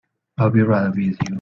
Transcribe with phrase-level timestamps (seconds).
[0.37, 1.29] I'll be right with you.